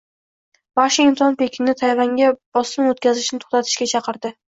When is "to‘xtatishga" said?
3.47-3.95